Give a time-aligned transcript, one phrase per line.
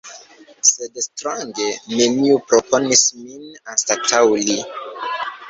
[0.69, 1.67] Sed strange:
[1.99, 4.59] neniu proponis min anstataŭ li!